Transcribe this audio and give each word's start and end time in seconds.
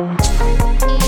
음. 0.00 1.03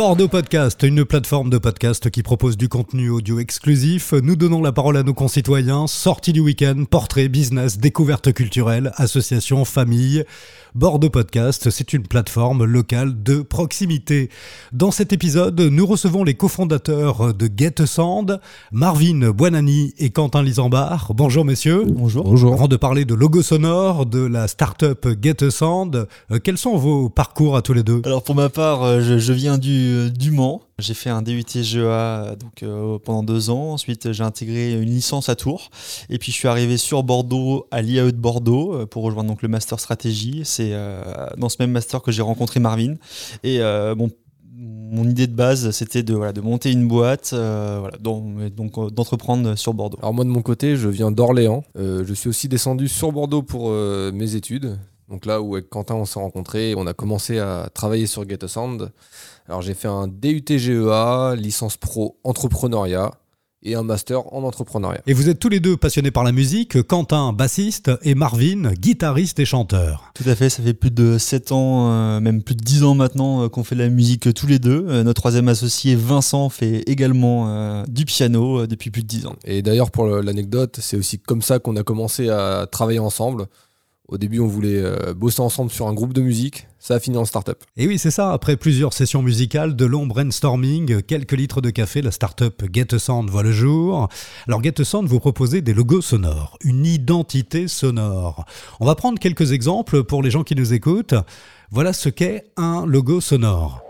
Bordeaux 0.00 0.28
Podcast, 0.28 0.82
une 0.82 1.04
plateforme 1.04 1.50
de 1.50 1.58
podcast 1.58 2.08
qui 2.08 2.22
propose 2.22 2.56
du 2.56 2.70
contenu 2.70 3.10
audio 3.10 3.38
exclusif. 3.38 4.14
Nous 4.14 4.34
donnons 4.34 4.62
la 4.62 4.72
parole 4.72 4.96
à 4.96 5.02
nos 5.02 5.12
concitoyens. 5.12 5.86
Sortie 5.88 6.32
du 6.32 6.40
week-end, 6.40 6.84
portrait, 6.90 7.28
business, 7.28 7.76
découverte 7.76 8.32
culturelle, 8.32 8.92
association, 8.96 9.66
famille. 9.66 10.24
Bordeaux 10.74 11.10
Podcast, 11.10 11.68
c'est 11.70 11.92
une 11.92 12.06
plateforme 12.06 12.64
locale 12.64 13.22
de 13.22 13.42
proximité. 13.42 14.30
Dans 14.72 14.92
cet 14.92 15.12
épisode, 15.12 15.60
nous 15.60 15.84
recevons 15.84 16.22
les 16.22 16.34
cofondateurs 16.34 17.34
de 17.34 17.50
Get 17.54 17.86
Sand, 17.86 18.40
Marvin 18.70 19.32
Buonani 19.32 19.94
et 19.98 20.10
Quentin 20.10 20.42
Lisambard. 20.42 21.12
Bonjour 21.14 21.44
messieurs. 21.44 21.84
Bonjour. 21.88 22.24
Bonjour. 22.24 22.54
Avant 22.54 22.68
de 22.68 22.76
parler 22.76 23.04
de 23.04 23.14
logo 23.14 23.42
sonore, 23.42 24.06
de 24.06 24.20
la 24.20 24.46
start-up 24.46 25.08
Get 25.20 25.50
Sand, 25.50 26.06
euh, 26.30 26.38
quels 26.38 26.58
sont 26.58 26.76
vos 26.76 27.08
parcours 27.08 27.56
à 27.56 27.62
tous 27.62 27.72
les 27.72 27.82
deux? 27.82 28.00
Alors 28.04 28.22
pour 28.22 28.36
ma 28.36 28.48
part, 28.48 28.84
euh, 28.84 29.00
je, 29.00 29.18
je 29.18 29.32
viens 29.32 29.58
du, 29.58 29.89
du 30.10 30.30
Mans. 30.30 30.62
J'ai 30.78 30.94
fait 30.94 31.10
un 31.10 31.22
DUT 31.22 31.44
GEA 31.44 32.36
donc, 32.38 32.62
euh, 32.62 32.98
pendant 32.98 33.22
deux 33.22 33.50
ans. 33.50 33.72
Ensuite, 33.72 34.12
j'ai 34.12 34.24
intégré 34.24 34.72
une 34.72 34.90
licence 34.90 35.28
à 35.28 35.36
Tours. 35.36 35.70
Et 36.08 36.18
puis, 36.18 36.32
je 36.32 36.36
suis 36.36 36.48
arrivé 36.48 36.76
sur 36.76 37.02
Bordeaux, 37.02 37.66
à 37.70 37.82
l'IAE 37.82 38.12
de 38.12 38.16
Bordeaux, 38.16 38.74
euh, 38.74 38.86
pour 38.86 39.02
rejoindre 39.02 39.28
donc, 39.28 39.42
le 39.42 39.48
Master 39.48 39.78
Stratégie. 39.78 40.42
C'est 40.44 40.70
euh, 40.72 41.02
dans 41.36 41.48
ce 41.48 41.56
même 41.60 41.72
Master 41.72 42.02
que 42.02 42.12
j'ai 42.12 42.22
rencontré 42.22 42.60
Marvin. 42.60 42.94
Et 43.42 43.60
euh, 43.60 43.94
mon 44.60 45.04
idée 45.04 45.26
de 45.26 45.34
base, 45.34 45.70
c'était 45.70 46.02
de, 46.02 46.40
monter 46.40 46.72
une 46.72 46.86
boîte, 46.86 47.30
euh, 47.32 47.88
donc, 48.00 48.78
euh, 48.78 48.90
d'entreprendre 48.90 49.54
sur 49.56 49.72
Bordeaux. 49.72 49.98
Alors 50.00 50.12
moi 50.12 50.24
de 50.24 50.30
mon 50.30 50.42
côté, 50.42 50.76
je 50.76 50.88
viens 50.88 51.10
d'Orléans. 51.10 51.64
Euh, 51.78 52.04
je 52.06 52.12
suis 52.12 52.28
aussi 52.28 52.48
descendu 52.48 52.88
sur 52.88 53.12
Bordeaux 53.12 53.42
pour 53.42 53.70
euh, 53.70 54.10
mes 54.12 54.34
études. 54.34 54.78
Donc 55.10 55.26
là 55.26 55.40
où 55.42 55.54
avec 55.56 55.68
Quentin 55.68 55.96
on 55.96 56.04
s'est 56.04 56.20
rencontrés, 56.20 56.74
on 56.76 56.86
a 56.86 56.94
commencé 56.94 57.38
à 57.38 57.68
travailler 57.74 58.06
sur 58.06 58.28
Get 58.28 58.44
a 58.44 58.48
Sound. 58.48 58.92
Alors 59.48 59.60
j'ai 59.60 59.74
fait 59.74 59.88
un 59.88 60.06
DUT 60.06 60.44
GEA, 60.48 61.34
licence 61.36 61.76
pro 61.76 62.18
entrepreneuriat 62.22 63.10
et 63.62 63.74
un 63.74 63.82
master 63.82 64.32
en 64.32 64.42
entrepreneuriat. 64.42 65.02
Et 65.06 65.12
vous 65.12 65.28
êtes 65.28 65.38
tous 65.38 65.48
les 65.48 65.60
deux 65.60 65.76
passionnés 65.76 66.10
par 66.10 66.24
la 66.24 66.32
musique, 66.32 66.82
Quentin, 66.82 67.32
bassiste, 67.32 67.90
et 68.02 68.14
Marvin, 68.14 68.72
guitariste 68.72 69.38
et 69.38 69.44
chanteur. 69.44 70.12
Tout 70.14 70.24
à 70.26 70.34
fait, 70.34 70.48
ça 70.48 70.62
fait 70.62 70.72
plus 70.74 70.90
de 70.90 71.18
7 71.18 71.52
ans, 71.52 71.90
euh, 71.90 72.20
même 72.20 72.42
plus 72.42 72.54
de 72.54 72.62
10 72.62 72.84
ans 72.84 72.94
maintenant 72.94 73.44
euh, 73.44 73.48
qu'on 73.48 73.64
fait 73.64 73.74
de 73.74 73.82
la 73.82 73.90
musique 73.90 74.28
euh, 74.28 74.32
tous 74.32 74.46
les 74.46 74.58
deux. 74.58 74.86
Euh, 74.88 75.02
notre 75.02 75.20
troisième 75.20 75.48
associé, 75.48 75.94
Vincent, 75.94 76.48
fait 76.48 76.82
également 76.86 77.48
euh, 77.48 77.84
du 77.86 78.04
piano 78.06 78.60
euh, 78.60 78.66
depuis 78.66 78.90
plus 78.90 79.02
de 79.02 79.08
10 79.08 79.26
ans. 79.26 79.36
Et 79.44 79.60
d'ailleurs 79.60 79.90
pour 79.90 80.06
l'anecdote, 80.06 80.78
c'est 80.80 80.96
aussi 80.96 81.18
comme 81.18 81.42
ça 81.42 81.58
qu'on 81.58 81.76
a 81.76 81.82
commencé 81.82 82.30
à 82.30 82.66
travailler 82.70 82.98
ensemble. 82.98 83.46
Au 84.10 84.18
début, 84.18 84.40
on 84.40 84.48
voulait 84.48 84.82
euh, 84.82 85.14
bosser 85.14 85.40
ensemble 85.40 85.70
sur 85.70 85.86
un 85.86 85.94
groupe 85.94 86.12
de 86.12 86.20
musique. 86.20 86.66
Ça 86.80 86.94
a 86.94 87.00
fini 87.00 87.16
en 87.16 87.24
start-up. 87.24 87.62
Et 87.76 87.86
oui, 87.86 87.96
c'est 87.96 88.10
ça, 88.10 88.32
après 88.32 88.56
plusieurs 88.56 88.92
sessions 88.92 89.22
musicales, 89.22 89.76
de 89.76 89.84
longs 89.84 90.06
brainstorming, 90.06 91.00
quelques 91.02 91.30
litres 91.30 91.60
de 91.60 91.70
café, 91.70 92.02
la 92.02 92.10
start-up 92.10 92.60
Get 92.72 92.88
voit 93.28 93.44
le 93.44 93.52
jour. 93.52 94.08
Alors 94.48 94.64
Get 94.64 94.74
vous 95.04 95.20
proposez 95.20 95.62
des 95.62 95.72
logos 95.72 96.02
sonores, 96.02 96.58
une 96.64 96.86
identité 96.86 97.68
sonore. 97.68 98.46
On 98.80 98.86
va 98.86 98.96
prendre 98.96 99.20
quelques 99.20 99.52
exemples 99.52 100.02
pour 100.02 100.24
les 100.24 100.30
gens 100.32 100.42
qui 100.42 100.56
nous 100.56 100.72
écoutent. 100.72 101.14
Voilà 101.70 101.92
ce 101.92 102.08
qu'est 102.08 102.46
un 102.56 102.86
logo 102.86 103.20
sonore. 103.20 103.80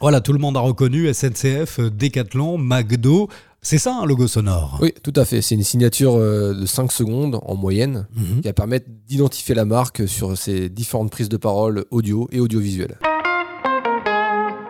Voilà, 0.00 0.22
tout 0.22 0.32
le 0.32 0.38
monde 0.38 0.56
a 0.56 0.60
reconnu 0.60 1.12
SNCF, 1.12 1.78
Decathlon, 1.80 2.56
McDo. 2.56 3.28
C'est 3.62 3.76
ça 3.78 3.94
un 4.00 4.06
logo 4.06 4.26
sonore 4.26 4.78
Oui, 4.80 4.92
tout 5.02 5.12
à 5.16 5.24
fait. 5.26 5.42
C'est 5.42 5.54
une 5.54 5.62
signature 5.64 6.14
euh, 6.16 6.54
de 6.54 6.64
5 6.64 6.90
secondes 6.90 7.38
en 7.42 7.56
moyenne 7.56 8.06
Mhm. 8.16 8.40
qui 8.40 8.48
va 8.48 8.52
permettre 8.54 8.86
d'identifier 9.06 9.54
la 9.54 9.66
marque 9.66 10.08
sur 10.08 10.36
ses 10.38 10.68
différentes 10.70 11.10
prises 11.10 11.28
de 11.28 11.36
parole 11.36 11.84
audio 11.90 12.26
et 12.32 12.40
audiovisuelles. 12.40 12.98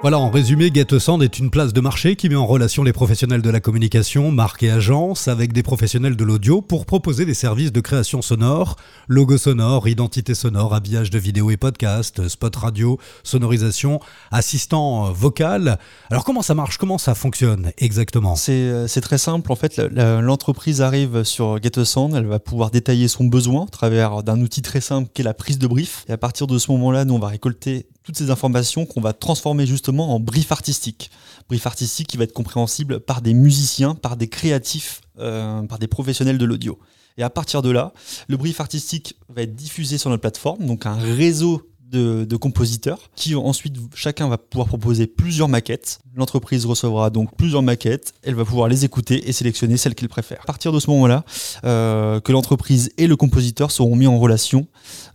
Voilà, 0.03 0.19
en 0.19 0.31
résumé, 0.31 0.71
GetSound 0.73 1.23
est 1.23 1.39
une 1.39 1.51
place 1.51 1.75
de 1.75 1.81
marché 1.83 2.17
qui 2.17 2.31
met 2.31 2.35
en 2.35 2.47
relation 2.47 2.83
les 2.83 2.93
professionnels 2.95 3.43
de 3.43 3.51
la 3.51 3.61
communication, 3.61 4.31
marques 4.31 4.63
et 4.63 4.71
agences, 4.71 5.29
avec 5.29 5.53
des 5.53 5.63
professionnels 5.63 6.17
de 6.17 6.25
l'audio 6.25 6.63
pour 6.63 6.87
proposer 6.87 7.27
des 7.27 7.35
services 7.35 7.71
de 7.71 7.83
création 7.83 8.23
sonore, 8.23 8.77
logo 9.09 9.37
sonore, 9.37 9.89
identité 9.89 10.35
sonore, 10.35 10.75
habillage 10.75 11.11
de 11.11 11.19
vidéos 11.19 11.51
et 11.51 11.59
podcasts, 11.59 12.29
spot 12.29 12.57
radio, 12.57 12.99
sonorisation, 13.25 14.01
assistant 14.31 15.09
euh, 15.09 15.11
vocal. 15.11 15.79
Alors 16.11 16.25
comment 16.25 16.41
ça 16.41 16.55
marche? 16.55 16.79
Comment 16.79 16.97
ça 16.97 17.15
fonctionne 17.15 17.71
exactement? 17.77 18.37
C'est 18.37 18.53
euh, 18.53 19.01
très 19.03 19.19
simple. 19.19 19.53
En 19.53 19.57
fait, 19.57 19.77
l'entreprise 19.77 20.81
arrive 20.81 21.25
sur 21.25 21.63
GetASound, 21.63 22.15
elle 22.15 22.25
va 22.25 22.39
pouvoir 22.39 22.71
détailler 22.71 23.07
son 23.07 23.25
besoin 23.25 23.65
à 23.65 23.69
travers 23.69 24.23
d'un 24.23 24.41
outil 24.41 24.63
très 24.63 24.81
simple 24.81 25.11
qui 25.13 25.21
est 25.21 25.27
la 25.27 25.35
prise 25.35 25.59
de 25.59 25.67
brief. 25.67 26.07
Et 26.09 26.13
à 26.13 26.19
partir 26.19 26.47
de 26.47 26.57
ce 26.57 26.71
moment-là, 26.71 27.05
nous, 27.05 27.13
on 27.13 27.19
va 27.19 27.29
récolter 27.29 27.87
toutes 28.11 28.19
ces 28.19 28.33
informations 28.33 28.87
qu'on 28.87 29.01
va 29.01 29.13
transformer 29.13 29.67
justement 29.67 30.13
en 30.13 30.19
brief 30.19 30.51
artistique. 30.51 31.13
Brief 31.49 31.65
artistique 31.69 32.09
qui 32.09 32.17
va 32.17 32.25
être 32.25 32.33
compréhensible 32.33 32.99
par 32.99 33.23
des 33.23 33.35
musiciens, 33.35 33.95
par 33.95 34.17
des 34.17 34.27
créatifs, 34.27 35.01
euh, 35.21 35.63
par 35.63 35.79
des 35.79 35.87
professionnels 35.87 36.37
de 36.37 36.45
l'audio. 36.45 36.81
Et 37.19 37.23
à 37.23 37.31
partir 37.31 37.63
de 37.63 37.71
là, 37.71 37.93
le 38.27 38.37
brief 38.37 38.61
artistique 38.61 39.15
va 39.29 39.43
être 39.43 39.55
diffusé 39.55 39.97
sur 39.97 40.11
notre 40.11 40.23
plateforme, 40.23 40.67
donc 40.67 40.87
un 40.87 40.97
réseau 40.97 41.70
de, 41.91 42.25
de 42.25 42.37
compositeurs 42.37 43.11
qui 43.17 43.35
ensuite 43.35 43.77
chacun 43.95 44.29
va 44.29 44.39
pouvoir 44.39 44.69
proposer 44.69 45.07
plusieurs 45.07 45.49
maquettes. 45.49 46.01
L'entreprise 46.17 46.67
recevra 46.67 47.11
donc 47.11 47.37
plusieurs 47.37 47.63
maquettes, 47.63 48.15
elle 48.23 48.35
va 48.35 48.45
pouvoir 48.45 48.69
les 48.69 48.85
écouter 48.85 49.29
et 49.29 49.33
sélectionner 49.33 49.77
celles 49.77 49.95
qu'il 49.95 50.09
préfère. 50.09 50.41
À 50.43 50.47
partir 50.47 50.73
de 50.73 50.81
ce 50.81 50.91
moment-là, 50.91 51.25
euh, 51.65 52.21
que 52.21 52.33
l'entreprise 52.33 52.91
et 52.99 53.07
le 53.07 53.17
compositeur 53.17 53.71
seront 53.71 53.97
mis 53.97 54.07
en 54.07 54.19
relation 54.19 54.67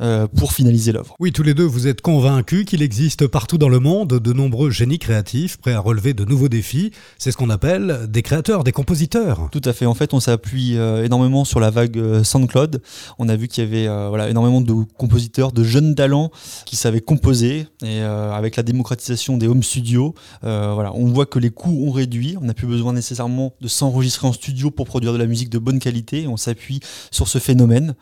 euh, 0.02 0.28
pour 0.28 0.53
finaliser 0.53 0.91
l'œuvre. 0.91 1.16
Oui, 1.19 1.31
tous 1.31 1.44
les 1.44 1.53
deux, 1.53 1.66
vous 1.66 1.88
êtes 1.88 2.02
convaincus 2.02 2.66
qu'il 2.66 2.81
existe 2.81 3.28
partout 3.28 3.57
dans 3.57 3.69
le 3.69 3.80
monde 3.80 4.19
de 4.19 4.34
nombreux 4.34 4.69
génies 4.69 5.00
créatifs 5.00 5.57
prêts 5.57 5.74
à 5.74 5.80
relever 5.80 6.13
de 6.13 6.25
nouveaux 6.25 6.50
défis. 6.50 6.92
C'est 7.18 7.31
ce 7.31 7.38
qu'on 7.38 7.50
appelle 7.50 8.07
des 8.09 8.22
créateurs, 8.22 8.63
des 8.63 8.72
compositeurs. 8.72 9.50
Tout 9.52 9.62
à 9.66 9.74
fait. 9.74 9.86
En 9.86 9.94
fait, 9.94 10.13
on 10.13 10.19
s'appuie 10.19 10.78
euh, 10.78 11.03
énormément 11.03 11.46
sur 11.46 11.59
la 11.59 11.69
vague 11.69 12.24
SoundCloud. 12.24 12.81
On 13.19 13.30
a 13.30 13.36
vu 13.36 13.47
qu'il 13.47 13.63
y 13.63 13.68
avait 13.68 13.88
euh, 13.88 14.09
voilà, 14.09 14.30
énormément 14.30 14.62
de 14.62 14.74
compositeurs, 14.97 15.52
de 15.52 15.63
jeunes 15.63 15.96
talents 15.96 16.31
qui 16.66 16.76
savaient 16.76 17.02
composer. 17.02 17.68
Et 17.84 18.02
euh, 18.02 18.31
avec 18.34 18.56
la 18.56 18.64
démocratisation 18.64 19.38
des 19.38 19.48
home 19.48 19.64
studios, 19.64 20.14
euh, 20.44 20.74
voilà, 20.74 20.94
on 20.94 21.06
voit 21.06 21.26
que 21.26 21.40
les 21.40 21.52
coûts 21.52 21.86
ont 21.88 21.92
réduit. 21.92 22.36
On 22.42 22.46
n'a 22.46 22.53
plus 22.53 22.68
besoin 22.68 22.94
nécessairement 22.94 23.53
de 23.62 23.68
s'enregistrer 23.68 24.28
en 24.28 24.34
studio 24.34 24.72
pour 24.72 24.86
produire 24.86 25.14
de 25.14 25.18
la 25.18 25.25
musique 25.25 25.50
de 25.50 25.59
bonne 25.59 25.80
qualité. 25.80 26.28
On 26.28 26.38
s'appuie 26.38 26.80
sur 27.12 27.28
ce 27.28 27.40
phénomène. 27.40 27.96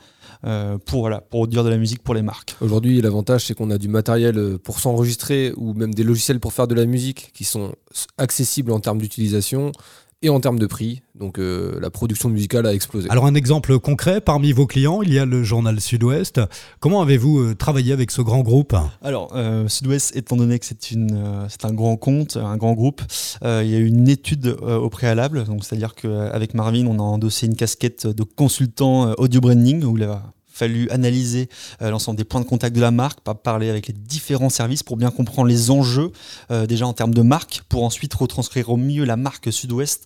euh, 0.45 0.77
pour, 0.77 1.01
voilà, 1.01 1.21
produire 1.21 1.63
de 1.63 1.69
la 1.69 1.77
musique 1.77 2.03
pour 2.03 2.13
les 2.13 2.21
marques. 2.21 2.55
Aujourd'hui, 2.59 3.01
l'avantage, 3.01 3.45
c'est 3.45 3.53
qu'on 3.53 3.71
a 3.71 3.77
du 3.77 3.87
matériel 3.87 4.57
pour 4.61 4.79
s'enregistrer 4.79 5.53
ou 5.55 5.73
même 5.73 5.93
des 5.93 6.03
logiciels 6.03 6.39
pour 6.39 6.53
faire 6.53 6.67
de 6.67 6.75
la 6.75 6.85
musique 6.85 7.31
qui 7.33 7.45
sont 7.45 7.73
accessibles 8.17 8.71
en 8.71 8.79
termes 8.79 8.97
d'utilisation 8.97 9.71
et 10.23 10.29
en 10.29 10.39
termes 10.39 10.57
de 10.57 10.65
prix. 10.65 11.03
Donc 11.13 11.37
euh, 11.37 11.79
la 11.79 11.91
production 11.91 12.29
musicale 12.29 12.65
a 12.65 12.73
explosé. 12.73 13.07
Alors 13.11 13.27
un 13.27 13.35
exemple 13.35 13.77
concret, 13.77 14.19
parmi 14.19 14.51
vos 14.51 14.65
clients, 14.65 15.03
il 15.03 15.13
y 15.13 15.19
a 15.19 15.25
le 15.25 15.43
journal 15.43 15.79
Sud-Ouest. 15.79 16.41
Comment 16.79 17.01
avez-vous 17.03 17.39
euh, 17.39 17.55
travaillé 17.55 17.93
avec 17.93 18.09
ce 18.09 18.21
grand 18.23 18.41
groupe? 18.41 18.75
Alors, 19.03 19.27
euh, 19.35 19.67
Sud-Ouest, 19.67 20.15
étant 20.15 20.35
donné 20.35 20.57
que 20.57 20.65
c'est 20.65 20.89
une, 20.89 21.11
euh, 21.13 21.45
c'est 21.49 21.65
un 21.65 21.73
grand 21.73 21.97
compte, 21.97 22.37
un 22.37 22.57
grand 22.57 22.73
groupe, 22.73 23.01
euh, 23.43 23.61
il 23.63 23.69
y 23.69 23.75
a 23.75 23.79
eu 23.79 23.85
une 23.85 24.09
étude 24.09 24.47
euh, 24.47 24.77
au 24.77 24.89
préalable. 24.89 25.43
Donc, 25.43 25.63
c'est-à-dire 25.63 25.93
qu'avec 25.93 26.53
Marvin, 26.55 26.87
on 26.87 26.97
a 26.97 27.03
endossé 27.03 27.45
une 27.45 27.55
casquette 27.55 28.07
de 28.07 28.23
consultant 28.23 29.09
euh, 29.09 29.13
audio 29.17 29.41
branding 29.41 29.83
où 29.83 29.97
fallu 30.63 30.89
analyser 30.91 31.49
euh, 31.81 31.89
l'ensemble 31.89 32.17
des 32.17 32.23
points 32.23 32.39
de 32.39 32.45
contact 32.45 32.73
de 32.73 32.79
la 32.79 32.91
marque, 32.91 33.19
parler 33.43 33.69
avec 33.69 33.87
les 33.87 33.93
différents 33.93 34.49
services 34.49 34.81
pour 34.81 34.95
bien 34.95 35.11
comprendre 35.11 35.49
les 35.49 35.71
enjeux 35.71 36.11
euh, 36.51 36.65
déjà 36.65 36.87
en 36.87 36.93
termes 36.93 37.13
de 37.13 37.21
marque, 37.21 37.63
pour 37.67 37.83
ensuite 37.83 38.13
retranscrire 38.13 38.69
au 38.69 38.77
mieux 38.77 39.03
la 39.03 39.17
marque 39.17 39.51
Sud-Ouest 39.51 40.05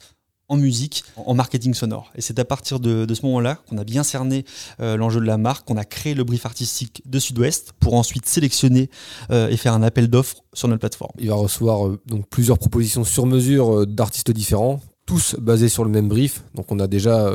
en 0.49 0.55
musique, 0.55 1.03
en 1.17 1.35
marketing 1.35 1.73
sonore. 1.73 2.09
Et 2.15 2.21
c'est 2.21 2.39
à 2.39 2.45
partir 2.45 2.79
de, 2.79 3.05
ce 3.13 3.25
moment-là 3.25 3.59
qu'on 3.67 3.77
a 3.77 3.83
bien 3.83 4.03
cerné 4.03 4.45
euh, 4.79 4.95
l'enjeu 4.97 5.19
de 5.19 5.25
la 5.25 5.37
marque, 5.37 5.67
qu'on 5.67 5.77
a 5.77 5.83
créé 5.83 6.15
le 6.15 6.23
brief 6.23 6.45
artistique 6.45 7.03
de 7.05 7.19
Sud-Ouest 7.19 7.73
pour 7.79 7.93
ensuite 7.93 8.25
sélectionner 8.25 8.89
et 9.29 9.57
faire 9.57 9.73
un 9.73 9.83
appel 9.83 10.07
d'offres 10.07 10.43
sur 10.53 10.69
notre 10.69 10.79
plateforme. 10.79 11.11
Il 11.19 11.27
va 11.27 11.35
recevoir 11.35 11.91
donc 12.05 12.27
plusieurs 12.29 12.57
propositions 12.57 13.03
sur 13.03 13.25
mesure 13.25 13.85
d'artistes 13.85 14.31
différents, 14.31 14.79
tous 15.05 15.35
basés 15.37 15.69
sur 15.69 15.83
le 15.83 15.91
même 15.91 16.07
brief. 16.07 16.43
Donc 16.55 16.71
on 16.71 16.79
a 16.79 16.87
déjà 16.87 17.29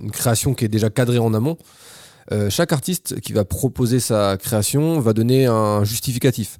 une 0.00 0.10
création 0.10 0.54
qui 0.54 0.64
est 0.64 0.68
déjà 0.68 0.88
cadrée 0.88 1.18
en 1.18 1.34
amont. 1.34 1.58
Euh, 2.32 2.50
chaque 2.50 2.72
artiste 2.72 3.20
qui 3.20 3.32
va 3.32 3.44
proposer 3.44 4.00
sa 4.00 4.36
création 4.36 5.00
va 5.00 5.12
donner 5.12 5.46
un 5.46 5.84
justificatif. 5.84 6.58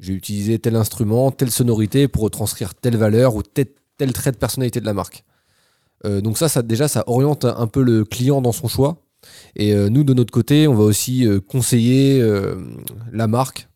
J'ai 0.00 0.12
utilisé 0.12 0.58
tel 0.58 0.76
instrument, 0.76 1.30
telle 1.30 1.50
sonorité 1.50 2.08
pour 2.08 2.22
retranscrire 2.22 2.74
telle 2.74 2.96
valeur 2.96 3.34
ou 3.34 3.42
tel, 3.42 3.66
trait 4.12 4.32
de 4.32 4.36
personnalité 4.36 4.80
de 4.80 4.86
la 4.86 4.94
marque. 4.94 5.24
donc 6.04 6.38
ça, 6.38 6.48
ça, 6.48 6.62
déjà, 6.62 6.86
ça 6.86 7.02
oriente 7.08 7.44
un 7.44 7.66
peu 7.66 7.82
le 7.82 8.04
client 8.04 8.40
dans 8.40 8.52
son 8.52 8.68
choix. 8.68 9.02
Et 9.56 9.74
nous, 9.74 10.04
de 10.04 10.14
notre 10.14 10.30
côté, 10.30 10.68
on 10.68 10.74
va 10.74 10.84
aussi 10.84 11.26
conseiller 11.48 12.22
la 13.10 13.26
marque, 13.26 13.67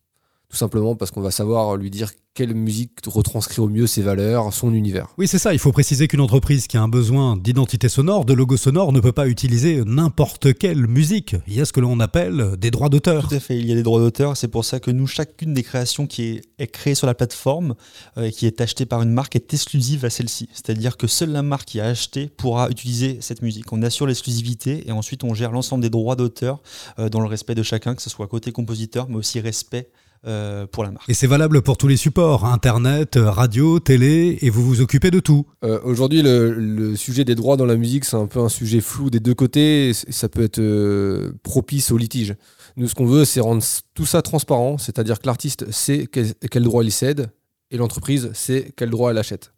tout 0.53 0.59
simplement 0.59 0.95
parce 0.95 1.11
qu'on 1.11 1.23
va 1.23 1.31
savoir 1.31 1.77
lui 1.77 1.91
dire 1.91 2.11
quelle 2.35 2.55
musique 2.55 2.93
retranscrit 3.07 3.61
au 3.61 3.69
mieux 3.69 3.87
ses 3.87 4.03
valeurs, 4.03 4.53
son 4.53 4.73
univers. 4.73 5.09
Oui, 5.17 5.27
c'est 5.27 5.39
ça. 5.39 5.55
Il 5.55 5.59
faut 5.59 5.73
préciser 5.73 6.09
qu'une 6.09 6.21
entreprise 6.21 6.67
qui 6.67 6.77
a 6.77 6.83
un 6.83 6.89
besoin 6.89 7.39
d'identité 7.39 7.89
sonore, 7.89 8.27
de 8.27 8.35
logo 8.35 8.59
sonore, 8.59 8.93
ne 8.93 9.01
peut 9.01 9.13
pas 9.13 9.29
utiliser 9.29 9.83
n'importe 9.87 10.53
quelle 10.55 10.87
musique. 10.87 11.37
Il 11.47 11.55
y 11.55 11.61
a 11.63 11.65
ce 11.65 11.73
que 11.73 11.81
l'on 11.81 12.01
appelle 12.01 12.57
des 12.59 12.71
droits 12.71 12.91
d'auteur. 12.91 13.29
Tout 13.29 13.35
à 13.35 13.41
fait. 13.41 13.59
Il 13.59 13.67
y 13.67 13.73
a 13.73 13.75
des 13.75 13.83
droits 13.83 14.01
d'auteur. 14.01 14.37
C'est 14.37 14.49
pour 14.49 14.65
ça 14.67 14.79
que 14.79 14.91
nous, 14.91 15.07
chacune 15.07 15.55
des 15.55 15.63
créations 15.63 16.07
qui 16.07 16.41
est, 16.59 16.67
créée 16.67 16.95
sur 16.95 17.07
la 17.07 17.15
plateforme 17.15 17.75
euh, 18.19 18.25
et 18.25 18.33
qui 18.33 18.47
est 18.47 18.61
achetée 18.61 18.87
par 18.87 19.01
une 19.03 19.13
marque 19.13 19.37
est 19.37 19.53
exclusive 19.55 20.05
à 20.05 20.11
celle-ci. 20.11 20.49
C'est-à-dire 20.53 20.99
que 20.99 21.07
seule 21.07 21.31
la 21.31 21.43
marque 21.43 21.69
qui 21.69 21.81
a 21.81 21.87
acheté 21.87 22.29
pourra 22.29 22.69
utiliser 22.71 23.19
cette 23.21 23.41
musique. 23.41 23.73
On 23.73 23.83
assure 23.83 24.07
l'exclusivité 24.07 24.87
et 24.87 24.93
ensuite 24.93 25.25
on 25.25 25.33
gère 25.33 25.51
l'ensemble 25.51 25.83
des 25.83 25.91
droits 25.91 26.17
d'auteur 26.17 26.63
euh, 26.99 27.09
dans 27.09 27.21
le 27.21 27.27
respect 27.27 27.55
de 27.55 27.63
chacun, 27.63 27.95
que 27.95 28.03
ce 28.03 28.11
soit 28.11 28.27
côté 28.27 28.53
compositeur, 28.53 29.09
mais 29.09 29.17
aussi 29.17 29.41
respect 29.41 29.91
euh, 30.25 30.67
pour 30.69 30.85
la 30.85 30.93
marque. 30.93 31.09
Et 31.09 31.15
c'est 31.15 31.27
valable 31.27 31.63
pour 31.63 31.77
tous 31.77 31.89
les 31.89 31.97
supports, 31.97 32.45
Internet, 32.45 33.19
radio, 33.21 33.81
télé, 33.81 34.39
et 34.41 34.51
vous 34.51 34.65
vous 34.65 34.81
occupez 34.81 35.11
de 35.11 35.19
tout. 35.19 35.47
Euh, 35.65 35.81
aujourd'hui, 35.83 36.23
le, 36.23 36.95
sujet 36.95 37.25
des 37.25 37.35
droits 37.35 37.57
dans 37.57 37.67
la 37.67 37.75
musique, 37.75 38.05
c'est 38.05 38.17
un 38.17 38.27
peu 38.27 38.39
un 38.39 38.49
sujet 38.49 38.81
flou 38.81 39.11
des 39.11 39.19
deux 39.19 39.35
côtés, 39.35 39.93
ça 39.93 40.29
peut 40.29 40.45
être 40.45 40.61
euh, 40.61 41.33
propice 41.43 41.91
au 41.91 41.99
litige. 41.99 42.37
Nous, 42.77 42.87
ce 42.87 42.95
qu'on 42.95 43.07
veut, 43.07 43.25
c'est 43.25 43.41
rendre 43.41 43.65
tout 43.95 44.07
ça 44.07 44.23
transparent, 44.23 44.79
c'est-à-dire 44.79 45.19
que 45.19 45.27
l'artiste 45.27 45.69
sait 45.73 46.07
quel, 46.11 46.35
quel, 46.51 46.63
droit 46.63 46.85
il 46.85 46.93
cède, 46.93 47.31
et 47.73 47.77
l'entreprise 47.77 48.31
sait 48.33 48.73
quel 48.77 48.91
droit 48.91 49.11
elle 49.11 49.19
achète. 49.19 49.53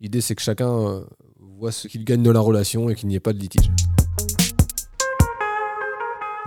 L'idée, 0.00 0.22
c'est 0.22 0.34
que 0.34 0.42
chacun 0.42 1.04
voit 1.38 1.72
ce 1.72 1.88
qu'il 1.88 2.04
gagne 2.04 2.22
de 2.22 2.30
la 2.30 2.40
relation 2.40 2.88
et 2.88 2.94
qu'il 2.94 3.08
n'y 3.08 3.16
ait 3.16 3.20
pas 3.20 3.34
de 3.34 3.38
litige. 3.38 3.70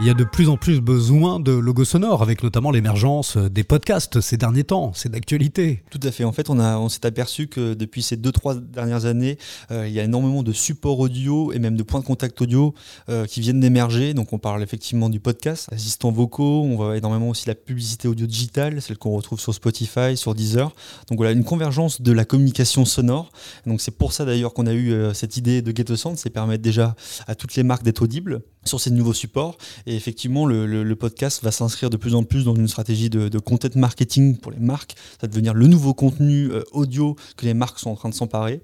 Il 0.01 0.07
y 0.07 0.09
a 0.09 0.13
de 0.13 0.23
plus 0.23 0.47
en 0.47 0.55
plus 0.55 0.79
besoin 0.79 1.41
de 1.41 1.51
logos 1.51 1.83
sonores, 1.83 2.21
avec 2.21 2.41
notamment 2.41 2.71
l'émergence 2.71 3.35
des 3.35 3.65
podcasts 3.65 4.21
ces 4.21 4.37
derniers 4.37 4.63
temps. 4.63 4.93
C'est 4.95 5.11
d'actualité. 5.11 5.83
Tout 5.91 5.99
à 6.03 6.11
fait. 6.11 6.23
En 6.23 6.31
fait, 6.31 6.49
on, 6.49 6.87
s'est 6.87 7.05
aperçu 7.05 7.47
que 7.47 7.73
depuis 7.73 8.01
ces 8.01 8.15
deux, 8.15 8.31
trois 8.31 8.55
dernières 8.55 9.03
années, 9.03 9.37
euh, 9.71 9.89
il 9.89 9.93
y 9.93 9.99
a 9.99 10.05
énormément 10.05 10.41
de 10.41 10.53
supports 10.53 10.99
audio 10.99 11.51
et 11.51 11.59
même 11.59 11.75
de 11.75 11.83
points 11.83 11.99
de 11.99 12.05
contact 12.05 12.41
audio 12.41 12.73
euh, 13.09 13.25
qui 13.25 13.41
viennent 13.41 13.59
d'émerger. 13.59 14.13
Donc, 14.13 14.31
on 14.31 14.37
parle 14.37 14.63
effectivement 14.63 15.09
du 15.09 15.19
podcast, 15.19 15.67
assistants 15.73 16.13
vocaux. 16.13 16.63
On 16.63 16.77
voit 16.77 16.95
énormément 16.95 17.27
aussi 17.27 17.49
la 17.49 17.55
publicité 17.55 18.07
audio 18.07 18.25
digitale, 18.25 18.81
celle 18.81 18.97
qu'on 18.97 19.11
retrouve 19.11 19.41
sur 19.41 19.53
Spotify, 19.53 20.15
sur 20.15 20.33
Deezer. 20.33 20.73
Donc, 21.09 21.17
voilà, 21.17 21.33
une 21.33 21.43
convergence 21.43 22.01
de 22.01 22.13
la 22.13 22.23
communication 22.23 22.85
sonore. 22.85 23.33
Donc, 23.65 23.81
c'est 23.81 23.97
pour 23.97 24.13
ça 24.13 24.23
d'ailleurs 24.23 24.53
qu'on 24.53 24.65
a 24.65 24.73
eu 24.73 24.93
euh, 24.93 25.13
cette 25.13 25.35
idée 25.35 25.61
de 25.61 25.75
Get 25.75 25.93
Sound, 25.97 26.15
c'est 26.15 26.29
permettre 26.29 26.63
déjà 26.63 26.95
à 27.27 27.35
toutes 27.35 27.55
les 27.55 27.63
marques 27.63 27.83
d'être 27.83 28.01
audibles 28.01 28.43
sur 28.65 28.79
ces 28.79 28.91
nouveaux 28.91 29.13
supports. 29.13 29.57
Et 29.89 29.95
effectivement, 29.95 30.45
le, 30.45 30.93
podcast 30.93 31.43
va 31.43 31.49
s'inscrire 31.49 31.89
de 31.89 31.97
plus 31.97 32.13
en 32.13 32.23
plus 32.23 32.45
dans 32.45 32.53
une 32.53 32.67
stratégie 32.67 33.09
de, 33.09 33.39
content 33.39 33.69
marketing 33.73 34.37
pour 34.37 34.51
les 34.51 34.59
marques. 34.59 34.93
Ça 35.13 35.23
va 35.23 35.27
devenir 35.29 35.55
le 35.55 35.65
nouveau 35.65 35.95
contenu 35.95 36.51
euh, 36.51 36.61
audio 36.73 37.15
que 37.37 37.45
les 37.47 37.55
marques 37.55 37.79
sont 37.79 37.89
en 37.89 37.95
train 37.95 38.09
de 38.09 38.13
s'emparer. 38.13 38.61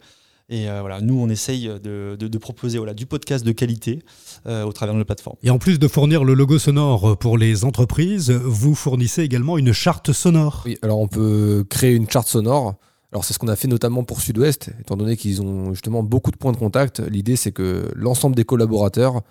Et 0.49 0.69
euh, 0.69 0.81
voilà, 0.81 1.01
nous, 1.01 1.19
on 1.19 1.27
essaye 1.27 1.67
de, 1.81 2.37
proposer 2.37 2.77
voilà, 2.77 2.93
du 2.93 3.07
podcast 3.07 3.43
de 3.43 3.51
qualité 3.53 4.03
euh, 4.45 4.65
au 4.65 4.71
travers 4.71 4.93
de 4.93 4.99
nos 4.99 5.05
plateformes. 5.05 5.37
Et 5.41 5.49
en 5.49 5.57
plus 5.57 5.79
de 5.79 5.87
fournir 5.87 6.23
le 6.23 6.35
logo 6.35 6.59
sonore 6.59 7.17
pour 7.17 7.39
les 7.39 7.65
entreprises, 7.65 8.29
vous 8.29 8.75
fournissez 8.75 9.23
également 9.23 9.57
une 9.57 9.73
charte 9.73 10.13
sonore. 10.13 10.61
Oui, 10.67 10.77
alors 10.83 10.99
on 10.99 11.07
peut 11.07 11.65
créer 11.67 11.95
une 11.95 12.07
charte 12.07 12.27
sonore. 12.27 12.75
Alors 13.11 13.25
c'est 13.25 13.33
ce 13.33 13.39
qu'on 13.39 13.47
a 13.47 13.55
fait 13.55 13.67
notamment 13.67 14.03
pour 14.03 14.21
Sud-Ouest, 14.21 14.69
étant 14.79 14.95
donné 14.95 15.17
qu'ils 15.17 15.41
ont 15.41 15.73
justement 15.73 16.03
beaucoup 16.03 16.29
de 16.29 16.37
points 16.37 16.51
de 16.51 16.57
contact. 16.57 16.99
L'idée, 16.99 17.35
c'est 17.35 17.51
que 17.51 17.89
l'ensemble 17.95 18.35
des 18.35 18.43
collaborateurs 18.43 19.23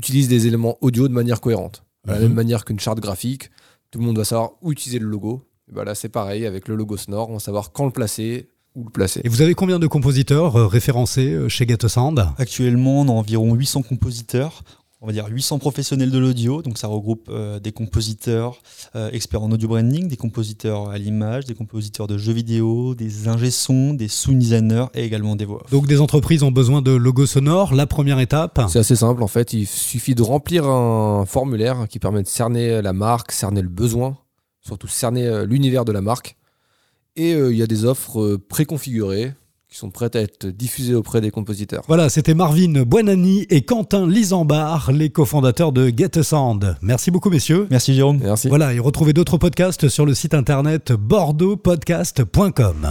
utilise 0.00 0.28
des 0.28 0.46
éléments 0.46 0.78
audio 0.80 1.08
de 1.08 1.12
manière 1.12 1.42
cohérente. 1.42 1.84
De 2.06 2.12
la 2.12 2.16
mhm. 2.16 2.22
même 2.24 2.34
manière 2.34 2.64
qu'une 2.64 2.80
charte 2.80 3.00
graphique, 3.00 3.50
tout 3.90 3.98
le 3.98 4.06
monde 4.06 4.16
va 4.16 4.24
savoir 4.24 4.52
où 4.62 4.72
utiliser 4.72 4.98
le 4.98 5.06
logo. 5.06 5.46
Et 5.68 5.74
ben 5.74 5.84
là, 5.84 5.94
c'est 5.94 6.08
pareil 6.08 6.46
avec 6.46 6.68
le 6.68 6.74
logo 6.74 6.96
sonore, 6.96 7.28
on 7.28 7.34
va 7.34 7.38
savoir 7.38 7.70
quand 7.72 7.84
le 7.84 7.92
placer, 7.92 8.48
où 8.74 8.84
le 8.84 8.90
placer. 8.90 9.20
Et 9.24 9.28
vous 9.28 9.42
avez 9.42 9.54
combien 9.54 9.78
de 9.78 9.86
compositeurs 9.86 10.56
euh, 10.56 10.66
référencés 10.66 11.32
euh, 11.32 11.48
chez 11.50 11.66
Sound 11.86 12.26
Actuellement, 12.38 13.02
on 13.02 13.08
a 13.08 13.12
environ 13.12 13.54
800 13.54 13.82
compositeurs 13.82 14.62
on 15.02 15.06
va 15.06 15.12
dire 15.12 15.26
800 15.28 15.58
professionnels 15.58 16.10
de 16.10 16.18
l'audio, 16.18 16.60
donc 16.60 16.76
ça 16.76 16.86
regroupe 16.86 17.28
euh, 17.30 17.58
des 17.58 17.72
compositeurs 17.72 18.60
euh, 18.94 19.10
experts 19.12 19.42
en 19.42 19.50
audio 19.50 19.68
branding, 19.68 20.08
des 20.08 20.16
compositeurs 20.16 20.90
à 20.90 20.98
l'image, 20.98 21.46
des 21.46 21.54
compositeurs 21.54 22.06
de 22.06 22.18
jeux 22.18 22.34
vidéo, 22.34 22.94
des 22.94 23.28
ingé 23.28 23.50
sons, 23.50 23.94
des 23.94 24.08
sound 24.08 24.38
designers 24.38 24.86
et 24.94 25.04
également 25.04 25.36
des 25.36 25.46
voix. 25.46 25.64
Donc 25.70 25.86
des 25.86 26.00
entreprises 26.00 26.42
ont 26.42 26.50
besoin 26.50 26.82
de 26.82 26.90
logos 26.90 27.26
sonores. 27.26 27.74
La 27.74 27.86
première 27.86 28.20
étape 28.20 28.60
C'est 28.68 28.80
assez 28.80 28.96
simple 28.96 29.22
en 29.22 29.28
fait, 29.28 29.54
il 29.54 29.66
suffit 29.66 30.14
de 30.14 30.22
remplir 30.22 30.66
un 30.66 31.24
formulaire 31.24 31.86
qui 31.88 31.98
permet 31.98 32.22
de 32.22 32.28
cerner 32.28 32.82
la 32.82 32.92
marque, 32.92 33.32
cerner 33.32 33.62
le 33.62 33.68
besoin, 33.68 34.18
surtout 34.60 34.88
cerner 34.88 35.26
euh, 35.26 35.46
l'univers 35.46 35.86
de 35.86 35.92
la 35.92 36.02
marque. 36.02 36.36
Et 37.16 37.32
il 37.32 37.56
y 37.56 37.62
a 37.62 37.66
des 37.66 37.84
offres 37.84 38.36
préconfigurées 38.36 39.34
qui 39.70 39.78
sont 39.78 39.90
prêtes 39.90 40.16
à 40.16 40.20
être 40.20 40.46
diffusées 40.48 40.96
auprès 40.96 41.20
des 41.20 41.30
compositeurs. 41.30 41.84
Voilà, 41.86 42.08
c'était 42.08 42.34
Marvin 42.34 42.82
Buenani 42.82 43.46
et 43.50 43.62
Quentin 43.62 44.08
Lisambar, 44.08 44.90
les 44.90 45.10
cofondateurs 45.10 45.70
de 45.70 45.92
Get 45.96 46.22
Sound. 46.22 46.76
Merci 46.82 47.12
beaucoup, 47.12 47.30
messieurs. 47.30 47.68
Merci, 47.70 47.94
Jérôme. 47.94 48.18
Merci. 48.20 48.48
Voilà, 48.48 48.74
et 48.74 48.80
retrouvez 48.80 49.12
d'autres 49.12 49.38
podcasts 49.38 49.88
sur 49.88 50.04
le 50.04 50.14
site 50.14 50.34
internet 50.34 50.90
bordeauxpodcast.com. 50.92 52.90